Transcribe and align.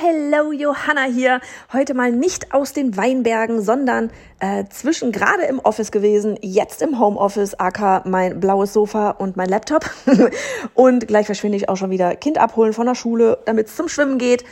hello, 0.00 0.50
Johanna 0.52 1.04
hier. 1.04 1.40
Heute 1.74 1.92
mal 1.92 2.10
nicht 2.10 2.54
aus 2.54 2.72
den 2.72 2.96
Weinbergen, 2.96 3.60
sondern 3.60 4.10
äh, 4.38 4.64
zwischen 4.70 5.12
gerade 5.12 5.42
im 5.42 5.58
Office 5.58 5.90
gewesen, 5.90 6.38
jetzt 6.40 6.80
im 6.80 6.98
Homeoffice, 6.98 7.54
aka 7.54 8.02
mein 8.06 8.40
blaues 8.40 8.72
Sofa 8.72 9.10
und 9.10 9.36
mein 9.36 9.50
Laptop. 9.50 9.90
und 10.74 11.06
gleich 11.06 11.26
verschwinde 11.26 11.58
ich 11.58 11.68
auch 11.68 11.76
schon 11.76 11.90
wieder 11.90 12.16
Kind 12.16 12.38
abholen 12.38 12.72
von 12.72 12.86
der 12.86 12.94
Schule, 12.94 13.38
damit 13.44 13.66
es 13.66 13.76
zum 13.76 13.88
Schwimmen 13.88 14.16
geht. 14.16 14.44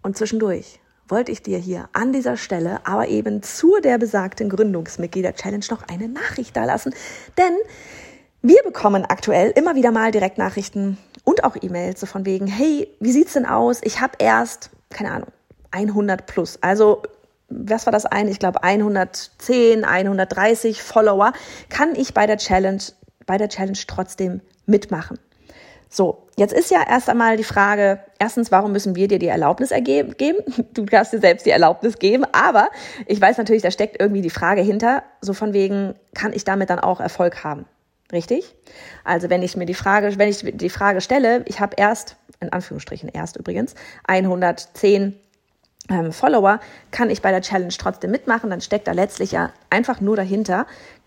Und 0.00 0.16
zwischendurch 0.16 0.80
wollte 1.06 1.32
ich 1.32 1.42
dir 1.42 1.58
hier 1.58 1.90
an 1.92 2.14
dieser 2.14 2.38
Stelle 2.38 2.80
aber 2.84 3.08
eben 3.08 3.42
zu 3.42 3.80
der 3.82 3.98
besagten 3.98 4.48
Gründungsmitglieder-Challenge 4.48 5.66
noch 5.70 5.82
eine 5.86 6.08
Nachricht 6.08 6.56
dalassen. 6.56 6.94
Denn 7.36 7.52
wir 8.40 8.62
bekommen 8.62 9.04
aktuell 9.04 9.50
immer 9.50 9.74
wieder 9.74 9.90
mal 9.90 10.12
Direktnachrichten 10.12 10.96
und 11.24 11.44
auch 11.44 11.56
E-Mails 11.60 12.00
so 12.00 12.06
von 12.06 12.24
wegen, 12.24 12.46
hey, 12.46 12.88
wie 13.00 13.12
sieht's 13.12 13.34
denn 13.34 13.44
aus? 13.44 13.80
Ich 13.82 14.00
habe 14.00 14.14
erst, 14.18 14.70
keine 14.94 15.10
Ahnung, 15.12 15.28
100 15.72 16.26
plus. 16.26 16.58
Also 16.62 17.02
was 17.48 17.86
war 17.86 17.92
das 17.92 18.06
eine? 18.06 18.30
Ich 18.30 18.38
glaube 18.38 18.62
110, 18.62 19.84
130 19.84 20.82
Follower. 20.82 21.32
Kann 21.68 21.94
ich 21.94 22.14
bei 22.14 22.26
der 22.26 22.38
Challenge, 22.38 22.82
bei 23.26 23.36
der 23.36 23.48
Challenge 23.48 23.78
trotzdem 23.86 24.40
mitmachen? 24.66 25.18
So, 25.90 26.26
jetzt 26.36 26.52
ist 26.52 26.72
ja 26.72 26.82
erst 26.88 27.08
einmal 27.08 27.36
die 27.36 27.44
Frage, 27.44 28.00
erstens, 28.18 28.50
warum 28.50 28.72
müssen 28.72 28.96
wir 28.96 29.06
dir 29.06 29.20
die 29.20 29.28
Erlaubnis 29.28 29.70
ergeben, 29.70 30.16
geben? 30.16 30.38
Du 30.74 30.84
darfst 30.84 31.12
dir 31.12 31.20
selbst 31.20 31.46
die 31.46 31.50
Erlaubnis 31.50 31.98
geben, 31.98 32.24
aber 32.32 32.68
ich 33.06 33.20
weiß 33.20 33.38
natürlich, 33.38 33.62
da 33.62 33.70
steckt 33.70 34.00
irgendwie 34.00 34.22
die 34.22 34.30
Frage 34.30 34.62
hinter, 34.62 35.04
so 35.20 35.34
von 35.34 35.52
wegen, 35.52 35.94
kann 36.14 36.32
ich 36.32 36.44
damit 36.44 36.70
dann 36.70 36.80
auch 36.80 36.98
Erfolg 36.98 37.44
haben? 37.44 37.66
Richtig? 38.10 38.56
Also 39.04 39.30
wenn 39.30 39.42
ich 39.42 39.56
mir 39.56 39.66
die 39.66 39.74
Frage, 39.74 40.18
wenn 40.18 40.28
ich 40.28 40.40
die 40.40 40.70
Frage 40.70 41.00
stelle, 41.00 41.44
ich 41.46 41.60
habe 41.60 41.76
erst, 41.76 42.16
in 42.40 42.52
Anführungsstrichen 42.52 43.08
erst 43.08 43.36
übrigens, 43.36 43.74
110 44.06 45.14
ähm, 45.90 46.12
Follower, 46.12 46.60
kann 46.90 47.10
ich 47.10 47.22
bei 47.22 47.30
der 47.30 47.42
Challenge 47.42 47.74
trotzdem 47.76 48.10
mitmachen, 48.10 48.50
dann 48.50 48.60
steckt 48.60 48.88
da 48.88 48.92
letztlich 48.92 49.32
ja 49.32 49.50
einfach 49.70 50.00
nur 50.00 50.16
dahinter, 50.16 50.66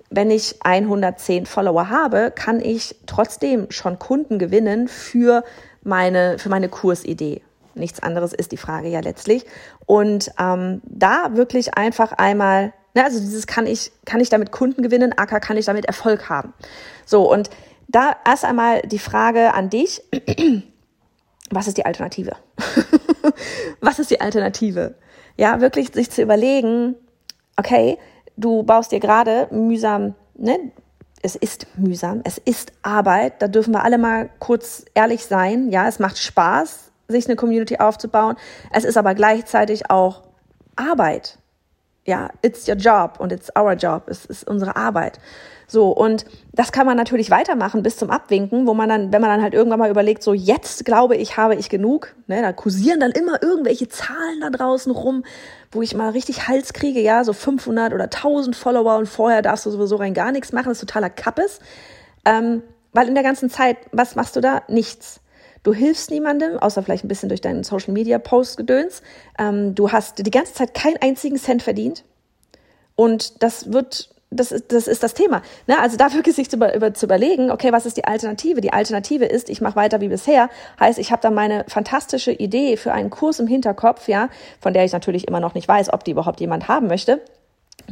wenn 0.10 0.32
ich 0.32 0.58
110 0.64 1.46
Follower 1.46 1.90
habe, 1.90 2.32
kann 2.32 2.62
ich 2.62 2.96
trotzdem 3.08 3.68
schon 3.72 4.00
Kunden 4.00 4.40
gewinnen 4.40 4.88
für 4.88 5.44
meine, 5.84 6.40
für 6.40 6.50
meine 6.50 6.70
Kursidee. 6.70 7.42
Nichts 7.76 8.02
anderes 8.02 8.34
ist 8.34 8.52
die 8.52 8.58
Frage 8.58 8.88
ja 8.88 9.02
letztlich. 9.02 9.46
Und 9.86 10.32
ähm, 10.40 10.82
da 10.86 11.36
wirklich 11.36 11.76
einfach 11.76 12.14
einmal, 12.14 12.74
ne, 12.96 13.04
also 13.04 13.20
dieses 13.20 13.48
kann 13.48 13.68
ich, 13.68 13.92
kann 14.06 14.20
ich 14.20 14.30
damit 14.30 14.52
Kunden 14.52 14.82
gewinnen, 14.82 15.14
aka 15.18 15.40
kann 15.40 15.58
ich 15.58 15.66
damit 15.66 15.86
Erfolg 15.86 16.30
haben. 16.30 16.54
So, 17.06 17.32
und 17.32 17.50
da 17.88 18.16
erst 18.26 18.46
einmal 18.46 18.82
die 18.82 19.00
Frage 19.00 19.54
an 19.54 19.70
dich, 19.70 20.02
was 21.50 21.68
ist 21.68 21.78
die 21.78 21.86
Alternative? 21.86 22.36
was 23.82 24.00
ist 24.00 24.12
die 24.12 24.22
Alternative? 24.22 24.96
Ja, 25.38 25.62
wirklich 25.62 25.92
sich 25.94 26.10
zu 26.10 26.22
überlegen, 26.22 26.96
okay, 27.58 27.98
du 28.36 28.64
baust 28.64 28.92
dir 28.92 29.00
gerade 29.00 29.48
mühsam, 29.52 30.16
ne? 30.36 30.72
Es 31.24 31.36
ist 31.36 31.66
mühsam, 31.76 32.22
es 32.26 32.38
ist 32.38 32.72
Arbeit, 32.84 33.42
da 33.42 33.48
dürfen 33.48 33.74
wir 33.74 33.84
alle 33.84 33.98
mal 33.98 34.30
kurz 34.38 34.86
ehrlich 34.94 35.26
sein. 35.26 35.72
Ja, 35.72 35.88
es 35.88 35.98
macht 35.98 36.20
Spaß, 36.20 36.92
sich 37.08 37.26
eine 37.26 37.36
Community 37.36 37.78
aufzubauen. 37.78 38.36
Es 38.72 38.84
ist 38.84 38.98
aber 38.98 39.16
gleichzeitig 39.16 39.90
auch 39.90 40.24
Arbeit. 40.76 41.40
Ja, 42.06 42.30
it's 42.44 42.68
your 42.68 42.76
job 42.76 43.20
und 43.20 43.32
it's 43.32 43.52
our 43.58 43.74
job. 43.74 44.04
Es 44.08 44.26
ist 44.26 44.48
unsere 44.48 44.76
Arbeit. 44.76 45.20
So, 45.70 45.90
und 45.90 46.26
das 46.54 46.72
kann 46.72 46.86
man 46.86 46.96
natürlich 46.96 47.30
weitermachen 47.30 47.84
bis 47.84 47.98
zum 47.98 48.10
Abwinken, 48.10 48.66
wo 48.68 48.74
man 48.74 48.88
dann, 48.88 49.12
wenn 49.12 49.20
man 49.20 49.30
dann 49.30 49.42
halt 49.42 49.54
irgendwann 49.54 49.80
mal 49.80 49.90
überlegt, 49.90 50.24
so 50.24 50.34
jetzt 50.34 50.86
glaube 50.86 51.18
ich, 51.18 51.36
habe 51.36 51.56
ich 51.56 51.68
genug, 51.68 52.16
ne, 52.28 52.42
da 52.42 52.54
kursieren 52.54 53.02
dann 53.02 53.12
immer 53.12 53.44
irgendwelche 53.44 53.90
Zahlen 53.90 54.40
da 54.40 54.50
draußen 54.50 54.94
rum, 54.94 55.26
wo 55.74 55.82
ich 55.82 55.94
mal 55.94 56.12
richtig 56.12 56.48
Hals 56.48 56.72
kriege, 56.72 57.02
ja, 57.02 57.26
so 57.26 57.34
500 57.34 57.94
oder 57.94 58.06
1000 58.06 58.56
Follower 58.56 58.96
und 58.96 59.08
vorher 59.08 59.42
darfst 59.42 59.66
du 59.66 59.72
sowieso 59.72 59.98
rein 59.98 60.14
gar 60.14 60.32
nichts 60.32 60.54
machen, 60.54 60.70
das 60.70 60.78
ist 60.78 60.88
totaler 60.88 61.10
Kappes. 61.10 61.60
Ähm, 62.24 62.64
weil 62.94 63.10
in 63.10 63.16
der 63.16 63.24
ganzen 63.24 63.50
Zeit, 63.50 63.78
was 63.92 64.16
machst 64.16 64.38
du 64.38 64.42
da? 64.42 64.64
Nichts. 64.70 65.20
Du 65.64 65.74
hilfst 65.74 66.12
niemandem, 66.12 66.58
außer 66.58 66.82
vielleicht 66.82 67.04
ein 67.04 67.10
bisschen 67.10 67.28
durch 67.28 67.42
deinen 67.42 67.66
Social 67.66 67.92
Media 67.94 68.20
Post 68.20 68.56
gedöns. 68.56 69.02
Ähm, 69.38 69.76
du 69.76 69.92
hast 69.92 70.26
die 70.26 70.32
ganze 70.32 70.54
Zeit 70.54 70.74
keinen 70.74 70.98
einzigen 71.02 71.38
Cent 71.38 71.62
verdient. 71.62 72.06
Und 72.96 73.44
das 73.44 73.74
wird 73.74 74.10
das 74.30 74.52
ist, 74.52 74.72
das 74.72 74.88
ist 74.88 75.04
das 75.04 75.14
Thema. 75.14 75.42
Ne? 75.68 75.80
Also 75.80 75.96
da 75.96 76.14
wirklich 76.14 76.36
sich 76.36 76.50
zu, 76.50 76.58
über, 76.58 76.94
zu 76.94 77.06
überlegen, 77.06 77.50
okay, 77.50 77.72
was 77.72 77.86
ist 77.86 77.98
die 77.98 78.06
Alternative? 78.06 78.60
Die 78.60 78.74
Alternative 78.74 79.26
ist, 79.26 79.50
ich 79.50 79.62
mache 79.62 79.76
weiter 79.78 80.02
wie 80.02 80.10
bisher. 80.10 80.50
Heißt, 80.80 81.00
ich 81.00 81.12
habe 81.12 81.22
da 81.22 81.32
meine 81.32 81.64
fantastische 81.68 82.32
Idee 82.32 82.76
für 82.76 82.92
einen 82.92 83.10
Kurs 83.10 83.40
im 83.40 83.48
Hinterkopf, 83.48 84.08
ja, 84.08 84.30
von 84.60 84.74
der 84.74 84.84
ich 84.84 84.92
natürlich 84.92 85.28
immer 85.28 85.40
noch 85.40 85.54
nicht 85.54 85.68
weiß, 85.68 85.94
ob 85.94 86.04
die 86.04 86.12
überhaupt 86.12 86.42
jemand 86.42 86.68
haben 86.68 86.88
möchte. 86.88 87.22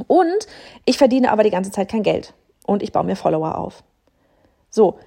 Und 0.07 0.47
ich 0.85 0.97
verdiene 0.97 1.31
aber 1.31 1.43
die 1.43 1.51
ganze 1.51 1.71
Zeit 1.71 1.89
kein 1.89 2.03
Geld. 2.03 2.33
Und 2.65 2.83
ich 2.83 2.91
baue 2.91 3.05
mir 3.05 3.15
Follower 3.15 3.57
auf. 3.57 3.83
So, 4.69 4.99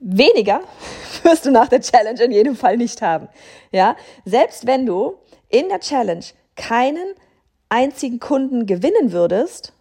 weniger 0.00 0.60
wirst 1.22 1.46
du 1.46 1.52
nach 1.52 1.68
der 1.68 1.80
Challenge 1.80 2.20
in 2.22 2.32
jedem 2.32 2.56
Fall 2.56 2.76
nicht 2.76 3.02
haben. 3.02 3.28
Ja, 3.70 3.94
selbst 4.24 4.66
wenn 4.66 4.84
du 4.84 5.14
in 5.48 5.68
der 5.68 5.78
Challenge 5.78 6.24
keinen 6.56 7.14
einzigen 7.68 8.18
Kunden 8.18 8.66
gewinnen 8.66 9.12
würdest, 9.12 9.72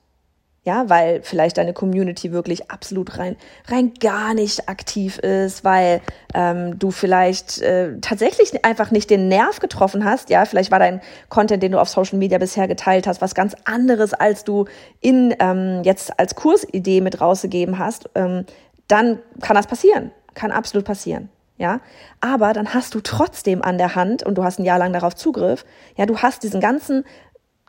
ja, 0.66 0.90
weil 0.90 1.22
vielleicht 1.22 1.58
deine 1.58 1.74
Community 1.74 2.32
wirklich 2.32 2.72
absolut 2.72 3.20
rein, 3.20 3.36
rein 3.68 3.94
gar 4.00 4.34
nicht 4.34 4.68
aktiv 4.68 5.20
ist, 5.20 5.64
weil 5.64 6.02
ähm, 6.34 6.80
du 6.80 6.90
vielleicht 6.90 7.62
äh, 7.62 8.00
tatsächlich 8.02 8.66
einfach 8.66 8.90
nicht 8.90 9.12
den 9.12 9.28
Nerv 9.28 9.60
getroffen 9.60 10.04
hast. 10.04 10.32
Ja, 10.32 10.44
vielleicht 10.46 10.72
war 10.72 10.80
dein 10.80 11.02
Content, 11.30 11.62
den 11.62 11.74
du 11.74 11.80
auf 11.80 11.88
Social 11.88 12.18
Media 12.18 12.40
bisher 12.40 12.68
geteilt 12.68 13.06
hast, 13.06 13.22
was 13.22 13.36
ganz 13.36 13.56
anderes, 13.66 14.16
als 14.16 14.44
du 14.44 14.66
in 15.02 15.36
ähm, 15.40 15.82
jetzt 15.84 16.20
als 16.20 16.34
Kursidee 16.34 17.00
mit 17.00 17.22
rausgegeben 17.22 17.78
hast. 17.78 18.10
Ähm, 18.16 18.46
dann 18.88 19.20
kann 19.42 19.56
das 19.56 19.68
passieren, 19.68 20.10
kann 20.34 20.52
absolut 20.52 20.86
passieren. 20.86 21.30
Ja, 21.58 21.80
aber 22.22 22.54
dann 22.54 22.74
hast 22.74 22.96
du 22.96 23.02
trotzdem 23.02 23.62
an 23.62 23.78
der 23.78 23.96
Hand 23.96 24.24
und 24.24 24.36
du 24.36 24.44
hast 24.44 24.60
ein 24.60 24.66
Jahr 24.66 24.80
lang 24.80 24.92
darauf 24.94 25.16
Zugriff. 25.16 25.64
Ja, 25.96 26.08
du 26.08 26.18
hast 26.18 26.44
diesen 26.44 26.60
ganzen 26.60 27.06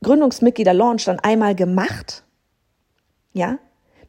Gründungsmitglieder-Launch 0.03 1.05
dann 1.05 1.21
einmal 1.21 1.55
gemacht 1.55 2.25
ja, 3.37 3.59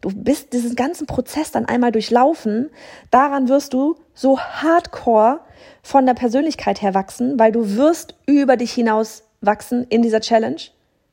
du 0.02 0.10
bist 0.10 0.54
diesen 0.54 0.76
ganzen 0.76 1.06
Prozess 1.06 1.52
dann 1.52 1.66
einmal 1.66 1.92
durchlaufen. 1.92 2.70
Daran 3.12 3.50
wirst 3.50 3.74
du 3.74 3.98
so 4.14 4.40
hardcore 4.40 5.42
von 5.84 6.06
der 6.06 6.14
Persönlichkeit 6.14 6.82
her 6.82 6.94
wachsen, 6.94 7.38
weil 7.38 7.52
du 7.52 7.76
wirst 7.76 8.16
über 8.26 8.56
dich 8.58 8.72
hinaus 8.72 9.24
wachsen 9.42 9.86
in 9.90 10.02
dieser 10.02 10.22
Challenge. 10.22 10.62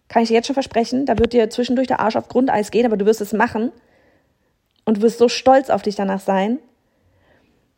Kann 0.08 0.22
ich 0.22 0.28
dir 0.28 0.34
jetzt 0.34 0.46
schon 0.46 0.54
versprechen. 0.54 1.06
Da 1.06 1.18
wird 1.18 1.32
dir 1.32 1.50
zwischendurch 1.50 1.88
der 1.88 2.00
Arsch 2.00 2.16
auf 2.16 2.28
Grundeis 2.28 2.70
gehen, 2.70 2.86
aber 2.86 2.96
du 2.96 3.04
wirst 3.04 3.20
es 3.20 3.32
machen. 3.32 3.72
Und 4.84 5.00
wirst 5.00 5.18
so 5.18 5.28
stolz 5.28 5.70
auf 5.70 5.82
dich 5.82 5.96
danach 5.96 6.20
sein. 6.20 6.58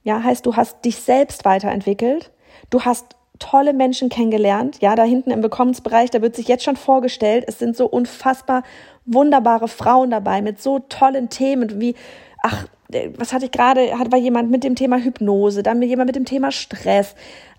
Ja, 0.03 0.23
heißt, 0.23 0.45
du 0.45 0.57
hast 0.57 0.85
dich 0.85 0.97
selbst 0.97 1.45
weiterentwickelt. 1.45 2.31
Du 2.69 2.83
hast 2.83 3.17
tolle 3.39 3.73
Menschen 3.73 4.09
kennengelernt. 4.09 4.79
Ja, 4.81 4.95
da 4.95 5.05
hinten 5.05 5.31
im 5.31 5.43
Willkommensbereich, 5.43 6.11
da 6.11 6.23
wird 6.23 6.37
sich 6.37 6.49
jetzt 6.49 6.65
schon 6.65 6.77
vorgestellt, 6.77 7.45
es 7.47 7.59
sind 7.59 7.77
so 7.77 7.87
unfassbar 7.87 8.63
wunderbare 9.05 9.69
Frauen 9.69 10.11
dabei 10.11 10.43
mit 10.43 10.61
so 10.61 10.81
tollen 10.81 11.29
Themen 11.29 11.81
wie, 11.81 11.95
ach, 12.43 12.67
äh, 12.93 13.11
was 13.17 13.33
hatte 13.33 13.47
ich 13.47 13.53
gerade, 13.53 13.99
hat 13.99 14.13
war 14.13 14.19
jemand 14.19 14.51
mit 14.51 14.65
dem 14.65 14.75
Thema 14.75 14.99
Hypnose, 14.99 15.63
dann 15.63 15.81
jemand 15.83 16.09
mit 16.09 16.17
dem 16.17 16.25
Thema 16.25 16.53
Stress, 16.53 17.15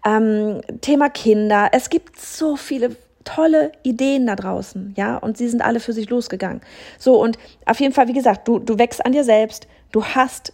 ähm, 0.06 0.62
Thema 0.82 1.10
Kinder. 1.10 1.70
Es 1.72 1.90
gibt 1.90 2.20
so 2.20 2.56
viele 2.56 2.96
tolle 3.24 3.72
Ideen 3.84 4.26
da 4.28 4.36
draußen, 4.36 4.94
ja, 4.96 5.18
und 5.18 5.38
sie 5.38 5.50
sind 5.50 5.62
alle 5.62 5.80
für 5.80 5.94
sich 5.94 6.10
losgegangen. 6.10 6.62
So, 6.98 7.22
und 7.22 7.38
auf 7.66 7.80
jeden 7.80 7.94
Fall, 7.94 8.08
wie 8.08 8.14
gesagt, 8.14 8.48
du, 8.48 8.60
du 8.60 8.80
wächst 8.80 9.06
an 9.06 9.12
dir 9.12 9.24
selbst, 9.24 9.68
du 9.92 10.04
hast 10.04 10.54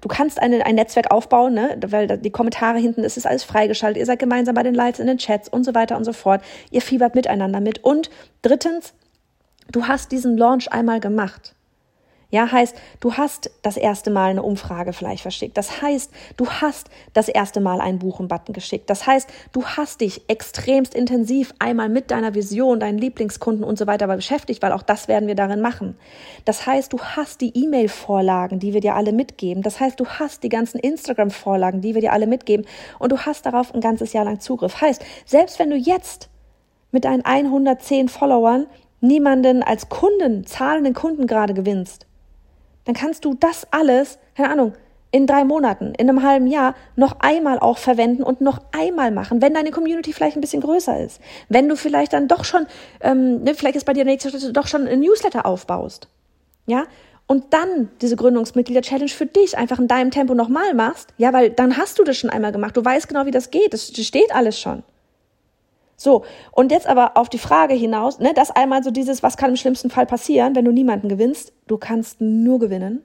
du 0.00 0.08
kannst 0.08 0.40
eine, 0.40 0.64
ein 0.64 0.74
Netzwerk 0.74 1.10
aufbauen, 1.10 1.54
ne? 1.54 1.78
weil 1.86 2.06
die 2.18 2.30
Kommentare 2.30 2.78
hinten, 2.78 3.04
es 3.04 3.16
ist 3.16 3.26
alles 3.26 3.44
freigeschaltet, 3.44 3.98
ihr 3.98 4.06
seid 4.06 4.18
gemeinsam 4.18 4.54
bei 4.54 4.62
den 4.62 4.74
Lives 4.74 5.00
in 5.00 5.06
den 5.06 5.18
Chats 5.18 5.48
und 5.48 5.64
so 5.64 5.74
weiter 5.74 5.96
und 5.96 6.04
so 6.04 6.12
fort. 6.12 6.42
Ihr 6.70 6.82
fiebert 6.82 7.14
miteinander 7.14 7.60
mit. 7.60 7.82
Und 7.84 8.10
drittens, 8.42 8.94
du 9.70 9.86
hast 9.86 10.12
diesen 10.12 10.36
Launch 10.36 10.72
einmal 10.72 11.00
gemacht. 11.00 11.54
Ja, 12.30 12.50
heißt, 12.50 12.76
du 13.00 13.14
hast 13.14 13.50
das 13.62 13.76
erste 13.76 14.10
Mal 14.10 14.30
eine 14.30 14.44
Umfrage 14.44 14.92
vielleicht 14.92 15.22
verschickt. 15.22 15.56
Das 15.56 15.82
heißt, 15.82 16.12
du 16.36 16.48
hast 16.48 16.88
das 17.12 17.28
erste 17.28 17.60
Mal 17.60 17.80
einen 17.80 17.98
Buchen-Button 17.98 18.52
geschickt. 18.52 18.88
Das 18.88 19.06
heißt, 19.06 19.28
du 19.52 19.64
hast 19.64 20.00
dich 20.00 20.22
extremst 20.28 20.94
intensiv 20.94 21.52
einmal 21.58 21.88
mit 21.88 22.12
deiner 22.12 22.34
Vision, 22.34 22.78
deinen 22.78 22.98
Lieblingskunden 22.98 23.64
und 23.64 23.78
so 23.78 23.88
weiter 23.88 24.06
beschäftigt, 24.06 24.62
weil 24.62 24.72
auch 24.72 24.82
das 24.82 25.08
werden 25.08 25.26
wir 25.26 25.34
darin 25.34 25.60
machen. 25.60 25.96
Das 26.44 26.66
heißt, 26.66 26.92
du 26.92 27.00
hast 27.00 27.40
die 27.40 27.52
E-Mail-Vorlagen, 27.64 28.60
die 28.60 28.74
wir 28.74 28.80
dir 28.80 28.94
alle 28.94 29.12
mitgeben. 29.12 29.64
Das 29.64 29.80
heißt, 29.80 29.98
du 29.98 30.06
hast 30.06 30.44
die 30.44 30.48
ganzen 30.48 30.78
Instagram-Vorlagen, 30.78 31.80
die 31.80 31.94
wir 31.94 32.00
dir 32.00 32.12
alle 32.12 32.28
mitgeben. 32.28 32.64
Und 33.00 33.10
du 33.10 33.18
hast 33.18 33.44
darauf 33.44 33.74
ein 33.74 33.80
ganzes 33.80 34.12
Jahr 34.12 34.24
lang 34.24 34.38
Zugriff. 34.38 34.80
Heißt, 34.80 35.04
selbst 35.26 35.58
wenn 35.58 35.70
du 35.70 35.76
jetzt 35.76 36.28
mit 36.92 37.04
deinen 37.04 37.24
110 37.24 38.08
Followern 38.08 38.66
niemanden 39.00 39.62
als 39.62 39.88
Kunden, 39.88 40.46
zahlenden 40.46 40.94
Kunden 40.94 41.26
gerade 41.26 41.54
gewinnst, 41.54 42.06
dann 42.84 42.94
kannst 42.94 43.24
du 43.24 43.34
das 43.34 43.66
alles, 43.70 44.18
keine 44.36 44.50
Ahnung, 44.50 44.72
in 45.12 45.26
drei 45.26 45.44
Monaten, 45.44 45.92
in 45.96 46.08
einem 46.08 46.22
halben 46.22 46.46
Jahr 46.46 46.74
noch 46.94 47.16
einmal 47.18 47.58
auch 47.58 47.78
verwenden 47.78 48.22
und 48.22 48.40
noch 48.40 48.60
einmal 48.72 49.10
machen, 49.10 49.42
wenn 49.42 49.54
deine 49.54 49.72
Community 49.72 50.12
vielleicht 50.12 50.36
ein 50.36 50.40
bisschen 50.40 50.62
größer 50.62 51.00
ist. 51.00 51.20
Wenn 51.48 51.68
du 51.68 51.76
vielleicht 51.76 52.12
dann 52.12 52.28
doch 52.28 52.44
schon, 52.44 52.66
ähm, 53.00 53.42
ne, 53.42 53.54
vielleicht 53.54 53.76
ist 53.76 53.86
bei 53.86 53.92
dir 53.92 54.04
der 54.04 54.12
nächste 54.12 54.30
Schritt, 54.30 54.56
doch 54.56 54.68
schon 54.68 54.86
ein 54.86 55.00
Newsletter 55.00 55.46
aufbaust. 55.46 56.08
Ja, 56.66 56.84
und 57.26 57.52
dann 57.52 57.90
diese 58.00 58.16
Gründungsmitglieder-Challenge 58.16 59.10
für 59.10 59.26
dich 59.26 59.56
einfach 59.56 59.78
in 59.78 59.88
deinem 59.88 60.10
Tempo 60.10 60.34
nochmal 60.34 60.74
machst, 60.74 61.10
ja, 61.16 61.32
weil 61.32 61.50
dann 61.50 61.76
hast 61.76 61.98
du 61.98 62.04
das 62.04 62.16
schon 62.16 62.30
einmal 62.30 62.52
gemacht. 62.52 62.76
Du 62.76 62.84
weißt 62.84 63.08
genau, 63.08 63.26
wie 63.26 63.30
das 63.30 63.50
geht. 63.50 63.72
Das 63.72 63.86
steht 63.86 64.34
alles 64.34 64.58
schon. 64.58 64.82
So, 66.02 66.24
und 66.52 66.72
jetzt 66.72 66.86
aber 66.86 67.18
auf 67.18 67.28
die 67.28 67.36
Frage 67.36 67.74
hinaus, 67.74 68.20
ne, 68.20 68.32
das 68.32 68.50
einmal 68.50 68.82
so 68.82 68.90
dieses, 68.90 69.22
was 69.22 69.36
kann 69.36 69.50
im 69.50 69.56
schlimmsten 69.56 69.90
Fall 69.90 70.06
passieren, 70.06 70.56
wenn 70.56 70.64
du 70.64 70.72
niemanden 70.72 71.10
gewinnst? 71.10 71.52
Du 71.66 71.76
kannst 71.76 72.22
nur 72.22 72.58
gewinnen. 72.58 73.04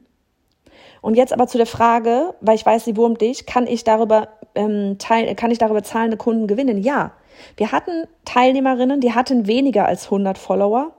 Und 1.02 1.18
jetzt 1.18 1.34
aber 1.34 1.46
zu 1.48 1.58
der 1.58 1.68
Frage, 1.68 2.36
weil 2.40 2.56
ich 2.56 2.66
weiß, 2.66 2.86
sie 2.86 2.96
wurmt 2.96 3.20
dich, 3.20 3.46
kann 3.46 3.68
ich 3.68 3.84
darüber 3.84 4.30
ähm, 4.56 4.96
teil, 4.98 5.36
kann 5.36 5.52
ich 5.52 5.58
darüber 5.58 5.84
zahlende 5.84 6.16
Kunden 6.16 6.48
gewinnen? 6.48 6.82
Ja. 6.82 7.12
Wir 7.58 7.74
hatten 7.74 8.06
Teilnehmerinnen, 8.24 9.02
die 9.02 9.14
hatten 9.14 9.46
weniger 9.46 9.88
als 9.88 10.06
100 10.06 10.38
Follower 10.38 10.94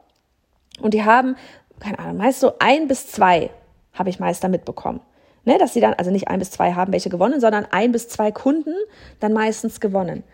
und 0.82 0.92
die 0.92 1.02
haben, 1.02 1.34
keine 1.80 1.98
Ahnung, 1.98 2.18
meist 2.18 2.40
so 2.40 2.52
ein 2.58 2.88
bis 2.88 3.10
zwei 3.10 3.48
habe 3.94 4.10
ich 4.10 4.20
meist 4.20 4.44
da 4.44 4.48
mitbekommen. 4.48 5.00
Ne, 5.46 5.56
dass 5.56 5.72
sie 5.72 5.80
dann, 5.80 5.94
also 5.94 6.10
nicht 6.10 6.28
ein 6.28 6.40
bis 6.40 6.50
zwei 6.50 6.74
haben 6.74 6.92
welche 6.92 7.08
gewonnen, 7.08 7.40
sondern 7.40 7.66
ein 7.70 7.92
bis 7.92 8.10
zwei 8.10 8.32
Kunden 8.32 8.74
dann 9.18 9.32
meistens 9.32 9.80
gewonnen. 9.80 10.24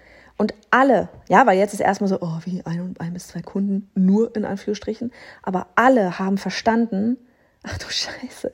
Und 0.42 0.54
alle, 0.72 1.08
ja, 1.28 1.46
weil 1.46 1.56
jetzt 1.56 1.72
ist 1.72 1.78
erstmal 1.78 2.08
so, 2.08 2.18
oh, 2.20 2.40
wie 2.44 2.66
ein, 2.66 2.96
ein 2.98 3.12
bis 3.12 3.28
zwei 3.28 3.42
Kunden, 3.42 3.88
nur 3.94 4.34
in 4.34 4.44
Anführungsstrichen, 4.44 5.12
aber 5.40 5.68
alle 5.76 6.18
haben 6.18 6.36
verstanden, 6.36 7.16
ach 7.62 7.78
du 7.78 7.88
Scheiße, 7.88 8.52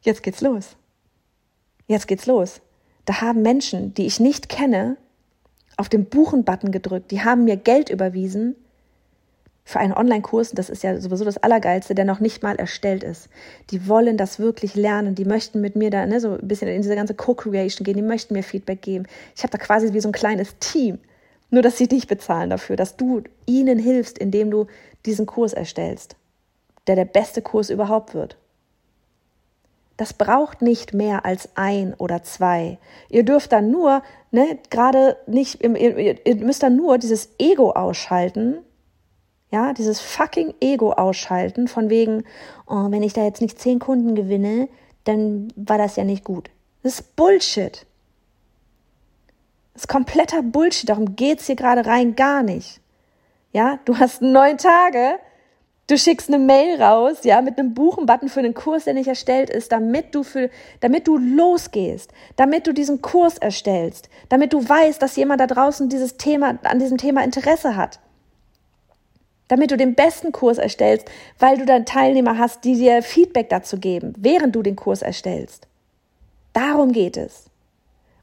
jetzt 0.00 0.22
geht's 0.22 0.40
los. 0.40 0.76
Jetzt 1.88 2.08
geht's 2.08 2.24
los. 2.24 2.62
Da 3.04 3.20
haben 3.20 3.42
Menschen, 3.42 3.92
die 3.92 4.06
ich 4.06 4.18
nicht 4.18 4.48
kenne, 4.48 4.96
auf 5.76 5.90
den 5.90 6.06
Buchen-Button 6.06 6.72
gedrückt. 6.72 7.10
Die 7.10 7.22
haben 7.22 7.44
mir 7.44 7.58
Geld 7.58 7.90
überwiesen 7.90 8.56
für 9.62 9.78
einen 9.78 9.92
Online-Kurs. 9.92 10.52
Das 10.52 10.70
ist 10.70 10.82
ja 10.82 10.98
sowieso 10.98 11.26
das 11.26 11.36
Allergeilste, 11.36 11.94
der 11.94 12.06
noch 12.06 12.20
nicht 12.20 12.42
mal 12.42 12.56
erstellt 12.56 13.04
ist. 13.04 13.28
Die 13.68 13.88
wollen 13.88 14.16
das 14.16 14.38
wirklich 14.38 14.74
lernen. 14.74 15.14
Die 15.14 15.26
möchten 15.26 15.60
mit 15.60 15.76
mir 15.76 15.90
da 15.90 16.06
ne, 16.06 16.18
so 16.18 16.38
ein 16.38 16.48
bisschen 16.48 16.68
in 16.68 16.80
diese 16.80 16.94
ganze 16.94 17.12
Co-Creation 17.12 17.84
gehen. 17.84 17.96
Die 17.96 18.02
möchten 18.02 18.32
mir 18.32 18.42
Feedback 18.42 18.80
geben. 18.80 19.04
Ich 19.36 19.42
habe 19.42 19.50
da 19.50 19.58
quasi 19.58 19.92
wie 19.92 20.00
so 20.00 20.08
ein 20.08 20.12
kleines 20.12 20.58
Team. 20.60 20.98
Nur, 21.50 21.62
dass 21.62 21.78
sie 21.78 21.88
dich 21.88 22.06
bezahlen 22.06 22.50
dafür, 22.50 22.76
dass 22.76 22.96
du 22.96 23.22
ihnen 23.46 23.78
hilfst, 23.78 24.18
indem 24.18 24.50
du 24.50 24.66
diesen 25.04 25.26
Kurs 25.26 25.52
erstellst, 25.52 26.16
der 26.86 26.96
der 26.96 27.04
beste 27.04 27.42
Kurs 27.42 27.70
überhaupt 27.70 28.14
wird. 28.14 28.36
Das 29.96 30.12
braucht 30.12 30.60
nicht 30.60 30.92
mehr 30.92 31.24
als 31.24 31.48
ein 31.54 31.94
oder 31.94 32.22
zwei. 32.22 32.78
Ihr 33.08 33.24
dürft 33.24 33.52
dann 33.52 33.70
nur, 33.70 34.02
ne, 34.30 34.58
gerade 34.68 35.16
nicht, 35.26 35.62
ihr, 35.62 36.26
ihr 36.26 36.36
müsst 36.36 36.62
dann 36.62 36.76
nur 36.76 36.98
dieses 36.98 37.30
Ego 37.38 37.70
ausschalten, 37.72 38.58
ja, 39.50 39.72
dieses 39.72 40.00
fucking 40.00 40.54
Ego 40.60 40.92
ausschalten, 40.92 41.68
von 41.68 41.88
wegen, 41.88 42.24
oh, 42.66 42.90
wenn 42.90 43.02
ich 43.02 43.12
da 43.14 43.24
jetzt 43.24 43.40
nicht 43.40 43.58
zehn 43.58 43.78
Kunden 43.78 44.14
gewinne, 44.14 44.68
dann 45.04 45.48
war 45.56 45.78
das 45.78 45.96
ja 45.96 46.04
nicht 46.04 46.24
gut. 46.24 46.50
Das 46.82 47.00
ist 47.00 47.16
Bullshit. 47.16 47.86
Das 49.76 49.82
ist 49.82 49.88
kompletter 49.88 50.42
Bullshit. 50.42 50.88
Darum 50.88 51.16
geht's 51.16 51.44
hier 51.44 51.54
gerade 51.54 51.84
rein 51.84 52.16
gar 52.16 52.42
nicht. 52.42 52.80
Ja, 53.52 53.78
du 53.84 53.98
hast 53.98 54.22
neun 54.22 54.56
Tage, 54.56 55.18
Du 55.88 55.96
schickst 55.96 56.28
eine 56.28 56.40
Mail 56.40 56.82
raus, 56.82 57.18
ja, 57.22 57.40
mit 57.42 57.60
einem 57.60 57.72
Buchen-Button 57.72 58.28
für 58.28 58.40
einen 58.40 58.54
Kurs, 58.54 58.86
der 58.86 58.94
nicht 58.94 59.06
erstellt 59.06 59.50
ist, 59.50 59.70
damit 59.70 60.16
du 60.16 60.24
für, 60.24 60.50
damit 60.80 61.06
du 61.06 61.16
losgehst, 61.16 62.10
damit 62.34 62.66
du 62.66 62.74
diesen 62.74 63.02
Kurs 63.02 63.38
erstellst, 63.38 64.08
damit 64.28 64.52
du 64.52 64.68
weißt, 64.68 65.00
dass 65.00 65.14
jemand 65.14 65.40
da 65.40 65.46
draußen 65.46 65.88
dieses 65.88 66.16
Thema, 66.16 66.58
an 66.64 66.80
diesem 66.80 66.98
Thema 66.98 67.22
Interesse 67.22 67.76
hat. 67.76 68.00
Damit 69.46 69.70
du 69.70 69.76
den 69.76 69.94
besten 69.94 70.32
Kurs 70.32 70.58
erstellst, 70.58 71.08
weil 71.38 71.56
du 71.58 71.64
dann 71.64 71.86
Teilnehmer 71.86 72.36
hast, 72.36 72.64
die 72.64 72.74
dir 72.74 73.00
Feedback 73.00 73.48
dazu 73.48 73.78
geben, 73.78 74.12
während 74.18 74.56
du 74.56 74.64
den 74.64 74.74
Kurs 74.74 75.02
erstellst. 75.02 75.68
Darum 76.52 76.90
geht 76.90 77.16
es. 77.16 77.48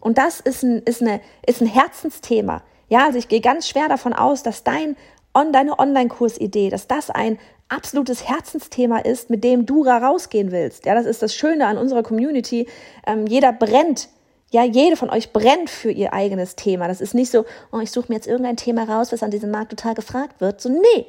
Und 0.03 0.17
das 0.17 0.41
ist 0.41 0.63
ein, 0.63 0.81
ist 0.83 1.01
eine, 1.01 1.21
ist 1.45 1.61
ein 1.61 1.67
Herzensthema. 1.67 2.61
Ja, 2.89 3.05
also 3.05 3.17
ich 3.17 3.29
gehe 3.29 3.39
ganz 3.39 3.69
schwer 3.69 3.87
davon 3.87 4.13
aus, 4.13 4.43
dass 4.43 4.63
dein 4.63 4.97
deine 5.33 5.79
Online-Kursidee, 5.79 6.69
dass 6.69 6.87
das 6.87 7.09
ein 7.09 7.39
absolutes 7.69 8.27
Herzensthema 8.27 8.99
ist, 8.99 9.29
mit 9.31 9.43
dem 9.43 9.65
du 9.65 9.83
rausgehen 9.83 10.51
willst. 10.51 10.85
Ja, 10.85 10.93
das 10.93 11.05
ist 11.05 11.23
das 11.23 11.33
Schöne 11.33 11.65
an 11.65 11.77
unserer 11.77 12.03
Community. 12.03 12.67
Ähm, 13.07 13.25
jeder 13.25 13.51
brennt. 13.51 14.09
Ja, 14.51 14.63
jede 14.63 14.95
von 14.95 15.09
euch 15.09 15.33
brennt 15.33 15.71
für 15.71 15.89
ihr 15.89 16.13
eigenes 16.13 16.55
Thema. 16.55 16.87
Das 16.87 17.01
ist 17.01 17.15
nicht 17.15 17.31
so, 17.31 17.45
oh, 17.71 17.79
ich 17.79 17.89
suche 17.89 18.07
mir 18.09 18.15
jetzt 18.15 18.27
irgendein 18.27 18.57
Thema 18.57 18.83
raus, 18.83 19.11
was 19.11 19.23
an 19.23 19.31
diesem 19.31 19.49
Markt 19.49 19.71
total 19.71 19.95
gefragt 19.95 20.39
wird. 20.39 20.61
So, 20.61 20.69
nee. 20.69 21.07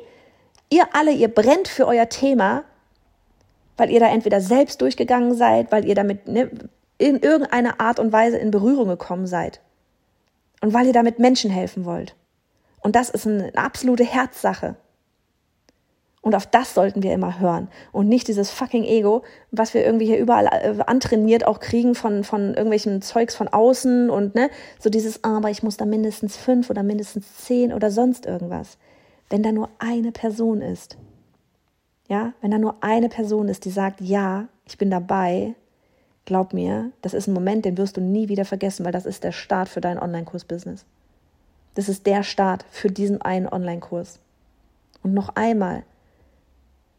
Ihr 0.71 0.85
alle, 0.93 1.13
ihr 1.13 1.29
brennt 1.29 1.69
für 1.69 1.87
euer 1.87 2.09
Thema, 2.09 2.65
weil 3.77 3.91
ihr 3.91 4.01
da 4.01 4.07
entweder 4.07 4.41
selbst 4.41 4.81
durchgegangen 4.81 5.35
seid, 5.35 5.71
weil 5.71 5.85
ihr 5.85 5.95
damit 5.95 6.27
ne, 6.29 6.49
in 6.99 7.19
irgendeiner 7.19 7.81
Art 7.81 7.99
und 7.99 8.13
Weise 8.13 8.39
in 8.39 8.51
Berührung 8.51 8.89
gekommen 8.89 9.27
seid. 9.27 9.61
Und 10.61 10.73
weil 10.73 10.87
ihr 10.87 10.93
damit 10.93 11.19
Menschen 11.19 11.51
helfen 11.51 11.85
wollt. 11.85 12.15
Und 12.81 12.97
das 12.97 13.11
ist 13.11 13.27
eine 13.27 13.51
absolute 13.57 14.05
Herzsache. 14.05 14.77
Und 16.25 16.35
auf 16.35 16.47
das 16.47 16.73
sollten 16.73 17.03
wir 17.03 17.13
immer 17.13 17.39
hören 17.39 17.69
und 17.93 18.09
nicht 18.09 18.29
dieses 18.29 18.51
fucking 18.51 18.85
Ego, 18.85 19.25
was 19.51 19.75
wir 19.75 19.85
irgendwie 19.85 20.07
hier 20.07 20.19
überall 20.19 20.47
äh, 20.47 20.83
antrainiert 20.87 21.47
auch 21.47 21.61
kriegen 21.61 21.95
von, 21.95 22.25
von 22.25 22.55
irgendwelchen 22.55 23.03
Zeugs 23.03 23.35
von 23.35 23.47
außen 23.47 24.09
und 24.09 24.35
ne, 24.35 24.49
so 24.79 24.89
dieses, 24.89 25.23
ah, 25.23 25.37
aber 25.37 25.51
ich 25.51 25.63
muss 25.63 25.77
da 25.77 25.85
mindestens 25.85 26.39
fünf 26.39 26.71
oder 26.71 26.83
mindestens 26.83 27.45
zehn 27.45 27.75
oder 27.75 27.91
sonst 27.91 28.25
irgendwas. 28.25 28.79
Wenn 29.29 29.43
da 29.43 29.53
nur 29.53 29.69
eine 29.79 30.13
Person 30.13 30.63
ist, 30.63 30.97
ja, 32.09 32.33
wenn 32.41 32.51
da 32.51 32.57
nur 32.57 32.77
eine 32.81 33.11
Person 33.11 33.51
ist, 33.51 33.67
die 33.67 33.71
sagt, 33.71 34.01
ja, 34.01 34.49
ich 34.65 34.79
bin 34.79 34.91
dabei, 34.91 35.55
glaub 36.25 36.53
mir, 36.53 36.91
das 37.03 37.15
ist 37.15 37.27
ein 37.27 37.35
Moment, 37.35 37.65
den 37.65 37.77
wirst 37.79 37.97
du 37.97 38.01
nie 38.01 38.29
wieder 38.29 38.45
vergessen, 38.45 38.85
weil 38.85 38.93
das 38.93 39.07
ist 39.07 39.25
der 39.25 39.33
Start 39.33 39.69
für 39.69 39.81
dein 39.81 39.99
Online-Kurs-Business. 39.99 40.85
Das 41.75 41.89
ist 41.89 42.07
der 42.07 42.23
Start 42.23 42.65
für 42.71 42.89
diesen 42.89 43.21
einen 43.23 43.49
Online-Kurs. 43.49 44.21
Und 45.03 45.13
noch 45.13 45.31
einmal, 45.37 45.85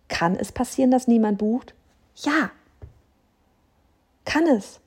kann 0.08 0.36
es 0.36 0.52
passieren, 0.52 0.92
dass 0.92 1.08
niemand 1.08 1.38
bucht? 1.38 1.74
Ja. 2.18 2.52
Kann 4.26 4.48
es. 4.48 4.80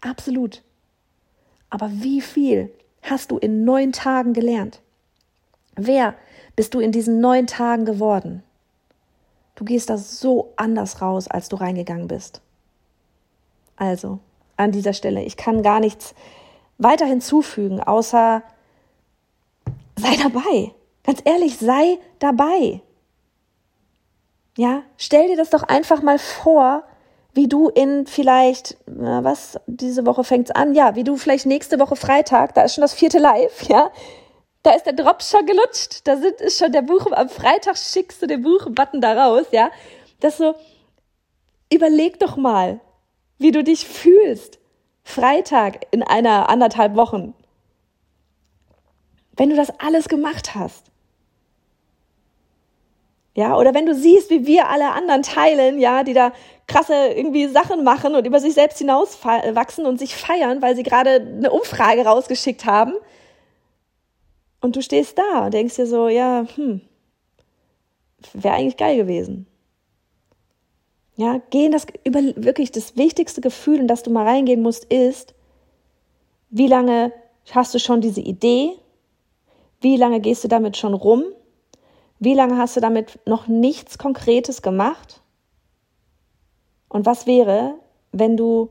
Absolut. 0.00 0.62
Aber 1.68 1.90
wie 1.90 2.20
viel 2.20 2.70
hast 3.02 3.30
du 3.30 3.38
in 3.38 3.64
neun 3.64 3.92
Tagen 3.92 4.32
gelernt? 4.32 4.80
Wer 5.76 6.14
bist 6.56 6.74
du 6.74 6.80
in 6.80 6.92
diesen 6.92 7.20
neun 7.20 7.46
Tagen 7.46 7.84
geworden? 7.84 8.42
Du 9.54 9.64
gehst 9.64 9.90
da 9.90 9.98
so 9.98 10.52
anders 10.56 11.02
raus, 11.02 11.28
als 11.28 11.48
du 11.48 11.56
reingegangen 11.56 12.08
bist. 12.08 12.40
Also, 13.80 14.18
an 14.58 14.72
dieser 14.72 14.92
Stelle, 14.92 15.22
ich 15.22 15.38
kann 15.38 15.62
gar 15.62 15.80
nichts 15.80 16.14
weiter 16.76 17.06
hinzufügen, 17.06 17.80
außer 17.80 18.42
sei 19.96 20.16
dabei. 20.22 20.74
Ganz 21.02 21.22
ehrlich, 21.24 21.56
sei 21.56 21.98
dabei. 22.18 22.82
Ja, 24.58 24.82
stell 24.98 25.28
dir 25.28 25.38
das 25.38 25.48
doch 25.48 25.62
einfach 25.62 26.02
mal 26.02 26.18
vor, 26.18 26.84
wie 27.32 27.48
du 27.48 27.70
in 27.70 28.06
vielleicht, 28.06 28.76
na 28.84 29.24
was, 29.24 29.58
diese 29.66 30.04
Woche 30.04 30.24
fängt's 30.24 30.50
an, 30.50 30.74
ja, 30.74 30.94
wie 30.94 31.04
du 31.04 31.16
vielleicht 31.16 31.46
nächste 31.46 31.80
Woche 31.80 31.96
Freitag, 31.96 32.52
da 32.52 32.64
ist 32.64 32.74
schon 32.74 32.82
das 32.82 32.92
vierte 32.92 33.18
Live, 33.18 33.62
ja, 33.68 33.90
da 34.62 34.72
ist 34.72 34.84
der 34.84 34.92
Drop 34.92 35.22
schon 35.22 35.46
gelutscht, 35.46 36.06
da 36.06 36.18
sind, 36.18 36.38
ist 36.42 36.58
schon 36.58 36.72
der 36.72 36.82
Buch, 36.82 37.10
am 37.12 37.30
Freitag 37.30 37.78
schickst 37.78 38.20
du 38.20 38.26
den 38.26 38.42
Buch-Button 38.42 39.00
da 39.00 39.24
raus, 39.24 39.46
ja, 39.52 39.70
das 40.20 40.36
so, 40.36 40.54
überleg 41.72 42.18
doch 42.18 42.36
mal, 42.36 42.80
wie 43.40 43.50
du 43.50 43.64
dich 43.64 43.88
fühlst, 43.88 44.58
Freitag 45.02 45.86
in 45.90 46.02
einer 46.02 46.48
anderthalb 46.48 46.94
Wochen, 46.94 47.34
wenn 49.36 49.50
du 49.50 49.56
das 49.56 49.70
alles 49.80 50.08
gemacht 50.08 50.54
hast. 50.54 50.90
Ja, 53.34 53.56
oder 53.56 53.72
wenn 53.74 53.86
du 53.86 53.94
siehst, 53.94 54.28
wie 54.28 54.46
wir 54.46 54.68
alle 54.68 54.90
anderen 54.92 55.22
teilen, 55.22 55.78
ja, 55.78 56.04
die 56.04 56.12
da 56.12 56.32
krasse 56.66 56.94
irgendwie 56.94 57.46
Sachen 57.48 57.82
machen 57.82 58.14
und 58.14 58.26
über 58.26 58.40
sich 58.40 58.52
selbst 58.52 58.78
hinauswachsen 58.78 59.86
und 59.86 59.98
sich 59.98 60.14
feiern, 60.14 60.60
weil 60.60 60.76
sie 60.76 60.82
gerade 60.82 61.20
eine 61.20 61.50
Umfrage 61.50 62.04
rausgeschickt 62.04 62.66
haben. 62.66 62.92
Und 64.60 64.76
du 64.76 64.82
stehst 64.82 65.16
da 65.18 65.46
und 65.46 65.54
denkst 65.54 65.76
dir 65.76 65.86
so, 65.86 66.08
ja, 66.08 66.44
hm, 66.56 66.82
wäre 68.34 68.54
eigentlich 68.54 68.76
geil 68.76 68.96
gewesen. 68.96 69.46
Ja, 71.20 71.36
gehen 71.50 71.70
das 71.70 71.86
über 72.02 72.20
wirklich 72.36 72.72
das 72.72 72.96
wichtigste 72.96 73.42
Gefühl, 73.42 73.78
in 73.78 73.88
das 73.88 74.02
du 74.02 74.10
mal 74.10 74.26
reingehen 74.26 74.62
musst, 74.62 74.86
ist, 74.86 75.34
wie 76.48 76.66
lange 76.66 77.12
hast 77.50 77.74
du 77.74 77.78
schon 77.78 78.00
diese 78.00 78.22
Idee? 78.22 78.70
Wie 79.82 79.98
lange 79.98 80.20
gehst 80.20 80.44
du 80.44 80.48
damit 80.48 80.78
schon 80.78 80.94
rum? 80.94 81.24
Wie 82.20 82.32
lange 82.32 82.56
hast 82.56 82.74
du 82.76 82.80
damit 82.80 83.18
noch 83.26 83.48
nichts 83.48 83.98
Konkretes 83.98 84.62
gemacht? 84.62 85.20
Und 86.88 87.04
was 87.04 87.26
wäre, 87.26 87.74
wenn 88.12 88.38
du 88.38 88.70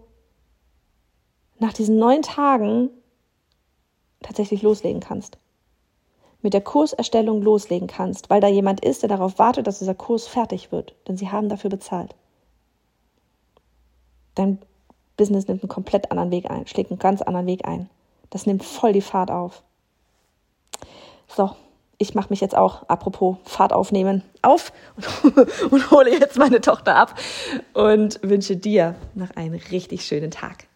nach 1.59 1.73
diesen 1.73 1.99
neun 1.99 2.23
Tagen 2.23 2.89
tatsächlich 4.23 4.63
loslegen 4.63 5.01
kannst. 5.01 5.37
Mit 6.41 6.55
der 6.55 6.61
Kurserstellung 6.61 7.43
loslegen 7.43 7.87
kannst, 7.87 8.31
weil 8.31 8.41
da 8.41 8.47
jemand 8.47 8.83
ist, 8.83 9.03
der 9.03 9.09
darauf 9.09 9.37
wartet, 9.37 9.67
dass 9.67 9.77
dieser 9.77 9.93
Kurs 9.93 10.25
fertig 10.25 10.71
wird. 10.71 10.95
Denn 11.07 11.15
sie 11.15 11.29
haben 11.29 11.47
dafür 11.47 11.69
bezahlt. 11.69 12.15
Dein 14.39 14.57
Business 15.17 15.49
nimmt 15.49 15.63
einen 15.63 15.69
komplett 15.69 16.11
anderen 16.11 16.31
Weg 16.31 16.49
ein, 16.49 16.65
schlägt 16.65 16.91
einen 16.91 16.99
ganz 16.99 17.21
anderen 17.21 17.45
Weg 17.45 17.67
ein. 17.67 17.89
Das 18.29 18.45
nimmt 18.45 18.63
voll 18.63 18.93
die 18.93 19.01
Fahrt 19.01 19.29
auf. 19.29 19.63
So, 21.27 21.53
ich 21.97 22.15
mache 22.15 22.29
mich 22.29 22.39
jetzt 22.39 22.55
auch, 22.55 22.87
apropos 22.87 23.35
Fahrt 23.43 23.73
aufnehmen, 23.73 24.23
auf 24.41 24.71
und, 24.95 25.71
und 25.73 25.91
hole 25.91 26.17
jetzt 26.17 26.37
meine 26.37 26.61
Tochter 26.61 26.95
ab 26.95 27.19
und 27.73 28.21
wünsche 28.23 28.55
dir 28.55 28.95
noch 29.13 29.31
einen 29.31 29.55
richtig 29.55 30.05
schönen 30.05 30.31
Tag. 30.31 30.67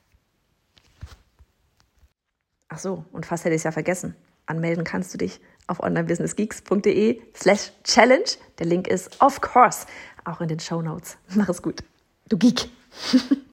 Ach 2.67 2.79
so, 2.79 3.05
und 3.13 3.25
fast 3.25 3.45
hätte 3.45 3.55
ich 3.55 3.59
es 3.61 3.63
ja 3.63 3.71
vergessen. 3.71 4.13
Anmelden 4.45 4.83
kannst 4.83 5.13
du 5.13 5.17
dich 5.17 5.39
auf 5.67 5.79
onlinebusinessgeeks.de 5.79 7.21
slash 7.33 7.71
challenge. 7.85 8.31
Der 8.59 8.65
Link 8.65 8.89
ist, 8.89 9.21
of 9.21 9.39
course, 9.39 9.87
auch 10.25 10.41
in 10.41 10.49
den 10.49 10.59
Show 10.59 10.81
Notes. 10.81 11.17
Mach 11.33 11.47
es 11.47 11.61
gut. 11.61 11.81
Du 12.27 12.37
Geek. 12.37 12.67